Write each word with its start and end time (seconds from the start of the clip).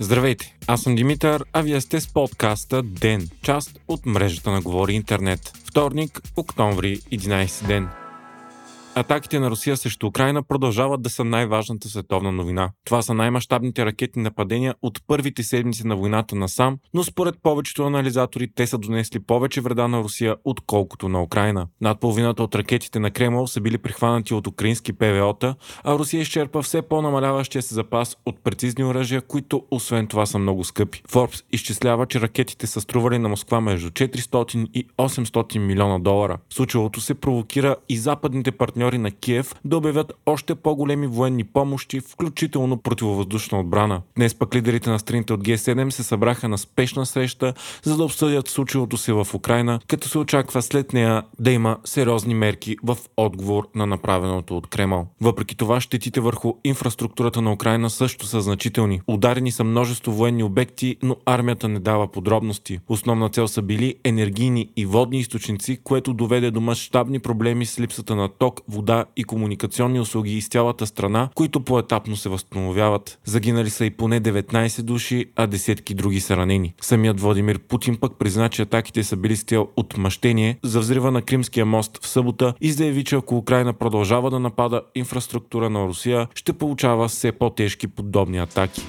Здравейте, 0.00 0.56
аз 0.66 0.82
съм 0.82 0.94
Димитър, 0.94 1.44
а 1.52 1.62
вие 1.62 1.80
сте 1.80 2.00
с 2.00 2.12
подкаста 2.12 2.82
ДЕН, 2.82 3.28
част 3.42 3.80
от 3.88 4.06
мрежата 4.06 4.50
на 4.50 4.60
Говори 4.60 4.92
Интернет. 4.92 5.52
Вторник, 5.64 6.20
октомври, 6.36 6.96
11 6.96 7.66
ден. 7.66 7.88
Атаките 8.98 9.40
на 9.40 9.50
Русия 9.50 9.76
срещу 9.76 10.06
Украина 10.06 10.42
продължават 10.42 11.02
да 11.02 11.10
са 11.10 11.24
най-важната 11.24 11.88
световна 11.88 12.32
новина. 12.32 12.70
Това 12.84 13.02
са 13.02 13.14
най-мащабните 13.14 13.86
ракетни 13.86 14.22
нападения 14.22 14.74
от 14.82 14.98
първите 15.06 15.42
седмици 15.42 15.86
на 15.86 15.96
войната 15.96 16.36
на 16.36 16.48
сам, 16.48 16.78
но 16.94 17.04
според 17.04 17.34
повечето 17.42 17.86
анализатори 17.86 18.48
те 18.54 18.66
са 18.66 18.78
донесли 18.78 19.20
повече 19.20 19.60
вреда 19.60 19.88
на 19.88 20.02
Русия, 20.02 20.36
отколкото 20.44 21.08
на 21.08 21.22
Украина. 21.22 21.66
Над 21.80 22.00
половината 22.00 22.42
от 22.42 22.54
ракетите 22.54 22.98
на 22.98 23.10
Кремъл 23.10 23.46
са 23.46 23.60
били 23.60 23.78
прихванати 23.78 24.34
от 24.34 24.46
украински 24.46 24.92
ПВО-та, 24.92 25.54
а 25.84 25.98
Русия 25.98 26.20
изчерпа 26.20 26.62
все 26.62 26.82
по-намаляващия 26.82 27.62
се 27.62 27.74
запас 27.74 28.16
от 28.26 28.44
прецизни 28.44 28.84
оръжия, 28.84 29.20
които 29.20 29.62
освен 29.70 30.06
това 30.06 30.26
са 30.26 30.38
много 30.38 30.64
скъпи. 30.64 31.02
Форбс 31.08 31.42
изчислява, 31.52 32.06
че 32.06 32.20
ракетите 32.20 32.66
са 32.66 32.80
стрували 32.80 33.18
на 33.18 33.28
Москва 33.28 33.60
между 33.60 33.90
400 33.90 34.68
и 34.74 34.86
800 34.98 35.58
милиона 35.58 35.98
долара. 35.98 36.38
Случилото 36.50 37.00
се 37.00 37.14
провокира 37.14 37.76
и 37.88 37.96
западните 37.96 38.52
партньори 38.52 38.87
партньори 38.88 38.98
на 38.98 39.10
Киев 39.10 39.54
да 39.64 39.76
обявят 39.76 40.12
още 40.26 40.54
по-големи 40.54 41.06
военни 41.06 41.44
помощи, 41.44 42.00
включително 42.00 42.76
противовъздушна 42.76 43.60
отбрана. 43.60 44.02
Днес 44.16 44.34
пък 44.34 44.54
лидерите 44.54 44.90
на 44.90 44.98
страните 44.98 45.32
от 45.32 45.40
Г7 45.40 45.90
се 45.90 46.02
събраха 46.02 46.48
на 46.48 46.58
спешна 46.58 47.06
среща, 47.06 47.54
за 47.82 47.96
да 47.96 48.04
обсъдят 48.04 48.48
случилото 48.48 48.96
се 48.96 49.12
в 49.12 49.26
Украина, 49.34 49.80
като 49.88 50.08
се 50.08 50.18
очаква 50.18 50.62
след 50.62 50.92
нея 50.92 51.22
да 51.38 51.50
има 51.50 51.76
сериозни 51.84 52.34
мерки 52.34 52.76
в 52.82 52.96
отговор 53.16 53.68
на 53.74 53.86
направеното 53.86 54.56
от 54.56 54.66
Кремъл. 54.66 55.06
Въпреки 55.20 55.56
това, 55.56 55.80
щетите 55.80 56.20
върху 56.20 56.54
инфраструктурата 56.64 57.42
на 57.42 57.52
Украина 57.52 57.90
също 57.90 58.26
са 58.26 58.40
значителни. 58.40 59.00
Ударени 59.06 59.52
са 59.52 59.64
множество 59.64 60.12
военни 60.12 60.42
обекти, 60.42 60.96
но 61.02 61.16
армията 61.26 61.68
не 61.68 61.78
дава 61.78 62.08
подробности. 62.08 62.80
Основна 62.88 63.28
цел 63.28 63.48
са 63.48 63.62
били 63.62 63.94
енергийни 64.04 64.68
и 64.76 64.86
водни 64.86 65.18
източници, 65.18 65.78
което 65.84 66.14
доведе 66.14 66.50
до 66.50 66.60
мащабни 66.60 67.18
проблеми 67.18 67.66
с 67.66 67.80
липсата 67.80 68.16
на 68.16 68.28
ток, 68.28 68.60
вода 68.78 69.04
и 69.16 69.24
комуникационни 69.24 70.00
услуги 70.00 70.36
из 70.36 70.48
цялата 70.48 70.86
страна, 70.86 71.28
които 71.34 71.60
поетапно 71.60 72.16
се 72.16 72.28
възстановяват. 72.28 73.18
Загинали 73.24 73.70
са 73.70 73.84
и 73.84 73.90
поне 73.90 74.20
19 74.20 74.82
души, 74.82 75.24
а 75.36 75.46
десетки 75.46 75.94
други 75.94 76.20
са 76.20 76.36
ранени. 76.36 76.74
Самият 76.80 77.20
Владимир 77.20 77.58
Путин 77.58 77.96
пък 77.96 78.18
призна, 78.18 78.48
че 78.48 78.62
атаките 78.62 79.04
са 79.04 79.16
били 79.16 79.36
с 79.36 79.42
цел 79.42 79.68
отмъщение 79.76 80.58
за 80.62 80.80
взрива 80.80 81.10
на 81.10 81.22
Кримския 81.22 81.66
мост 81.66 81.98
в 82.02 82.08
събота 82.08 82.54
и 82.60 82.72
заяви, 82.72 83.04
че 83.04 83.16
ако 83.16 83.36
Украина 83.36 83.72
продължава 83.72 84.30
да 84.30 84.38
напада 84.38 84.82
инфраструктура 84.94 85.70
на 85.70 85.86
Русия, 85.86 86.28
ще 86.34 86.52
получава 86.52 87.08
все 87.08 87.32
по-тежки 87.32 87.88
подобни 87.88 88.38
атаки. 88.38 88.82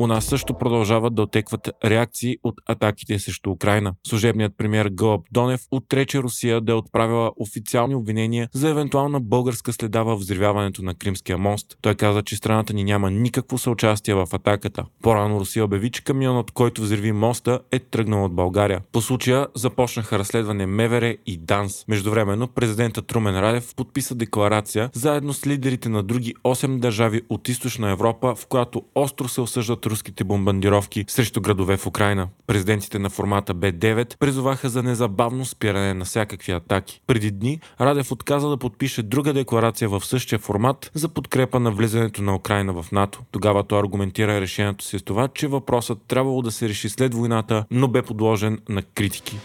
У 0.00 0.06
нас 0.06 0.24
също 0.24 0.54
продължават 0.54 1.14
да 1.14 1.22
отекват 1.22 1.70
реакции 1.84 2.36
от 2.44 2.54
атаките 2.68 3.18
срещу 3.18 3.50
Украина. 3.50 3.94
Служебният 4.06 4.52
премьер 4.58 4.88
Гълъб 4.88 5.20
Донев 5.32 5.60
отрече 5.70 6.18
Русия 6.18 6.60
да 6.60 6.72
е 6.72 6.74
отправила 6.74 7.32
официални 7.36 7.94
обвинения 7.94 8.48
за 8.52 8.68
евентуална 8.68 9.20
българска 9.20 9.72
следа 9.72 10.02
в 10.02 10.16
взривяването 10.16 10.82
на 10.82 10.94
Кримския 10.94 11.38
мост. 11.38 11.78
Той 11.82 11.94
каза, 11.94 12.22
че 12.22 12.36
страната 12.36 12.72
ни 12.72 12.84
няма 12.84 13.10
никакво 13.10 13.58
съучастие 13.58 14.14
в 14.14 14.28
атаката. 14.32 14.84
По-рано 15.02 15.40
Русия 15.40 15.64
обяви, 15.64 15.90
че 15.90 16.04
камионът, 16.04 16.50
който 16.50 16.82
взриви 16.82 17.12
моста, 17.12 17.60
е 17.72 17.78
тръгнал 17.78 18.24
от 18.24 18.34
България. 18.34 18.80
По 18.92 19.00
случая 19.00 19.46
започнаха 19.54 20.18
разследване 20.18 20.66
Мевере 20.66 21.16
и 21.26 21.36
ДАНС. 21.36 21.84
Междувременно 21.88 22.48
президентът 22.48 23.06
Трумен 23.06 23.40
Радев 23.40 23.74
подписа 23.74 24.14
декларация 24.14 24.90
заедно 24.92 25.32
с 25.32 25.46
лидерите 25.46 25.88
на 25.88 26.02
други 26.02 26.34
8 26.44 26.78
държави 26.78 27.22
от 27.28 27.48
източна 27.48 27.90
Европа, 27.90 28.34
в 28.34 28.46
която 28.46 28.82
остро 28.94 29.28
се 29.28 29.40
осъждат 29.40 29.89
руските 29.90 30.24
бомбардировки 30.24 31.04
срещу 31.08 31.40
градове 31.40 31.76
в 31.76 31.86
Украина. 31.86 32.28
Президентите 32.46 32.98
на 32.98 33.10
формата 33.10 33.54
Б9 33.54 34.18
призоваха 34.18 34.68
за 34.68 34.82
незабавно 34.82 35.44
спиране 35.44 35.94
на 35.94 36.04
всякакви 36.04 36.52
атаки. 36.52 37.00
Преди 37.06 37.30
дни 37.30 37.60
Радев 37.80 38.12
отказа 38.12 38.48
да 38.48 38.56
подпише 38.56 39.02
друга 39.02 39.32
декларация 39.32 39.88
в 39.88 40.04
същия 40.04 40.38
формат 40.38 40.90
за 40.94 41.08
подкрепа 41.08 41.60
на 41.60 41.70
влизането 41.70 42.22
на 42.22 42.34
Украина 42.34 42.82
в 42.82 42.92
НАТО. 42.92 43.20
Тогава 43.30 43.64
той 43.64 43.80
аргументира 43.80 44.40
решението 44.40 44.84
си 44.84 44.98
с 44.98 45.02
това, 45.02 45.28
че 45.28 45.48
въпросът 45.48 45.98
трябвало 46.08 46.42
да 46.42 46.50
се 46.50 46.68
реши 46.68 46.88
след 46.88 47.14
войната, 47.14 47.64
но 47.70 47.88
бе 47.88 48.02
подложен 48.02 48.58
на 48.68 48.82
критики. 48.82 49.38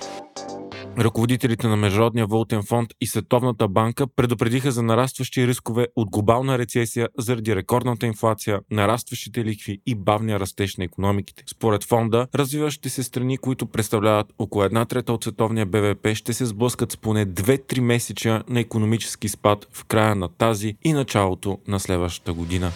Ръководителите 0.97 1.67
на 1.67 1.75
Международния 1.75 2.27
валутен 2.27 2.63
фонд 2.63 2.89
и 3.01 3.07
Световната 3.07 3.67
банка 3.67 4.07
предупредиха 4.15 4.71
за 4.71 4.83
нарастващи 4.83 5.47
рискове 5.47 5.87
от 5.95 6.09
глобална 6.09 6.57
рецесия 6.57 7.09
заради 7.17 7.55
рекордната 7.55 8.05
инфлация, 8.05 8.59
нарастващите 8.71 9.45
ликви 9.45 9.81
и 9.85 9.95
бавния 9.95 10.39
растеж 10.39 10.77
на 10.77 10.83
економиките. 10.83 11.43
Според 11.47 11.83
фонда, 11.83 12.27
развиващите 12.35 12.89
се 12.89 13.03
страни, 13.03 13.37
които 13.37 13.65
представляват 13.65 14.27
около 14.39 14.63
една 14.63 14.85
трета 14.85 15.13
от 15.13 15.23
световния 15.23 15.65
БВП, 15.65 16.07
ще 16.13 16.33
се 16.33 16.45
сблъскат 16.45 16.91
с 16.91 16.97
поне 16.97 17.25
2-3 17.25 17.79
месеча 17.79 18.43
на 18.49 18.59
економически 18.59 19.29
спад 19.29 19.67
в 19.71 19.85
края 19.85 20.15
на 20.15 20.29
тази 20.29 20.77
и 20.83 20.93
началото 20.93 21.59
на 21.67 21.79
следващата 21.79 22.33
година. 22.33 22.71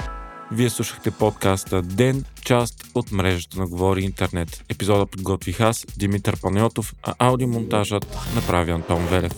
Вие 0.52 0.70
слушахте 0.70 1.12
подкаста 1.12 1.82
Ден, 1.82 2.24
част 2.50 2.88
от 2.96 3.12
мрежата 3.12 3.60
на 3.60 3.68
Говори 3.68 4.02
Интернет. 4.02 4.64
Епизода 4.70 5.06
подготвих 5.06 5.60
аз, 5.60 5.86
Димитър 5.98 6.42
Панайотов, 6.42 6.94
а 7.04 7.14
аудиомонтажът 7.20 8.18
направи 8.36 8.72
Антон 8.72 9.06
Велев. 9.06 9.34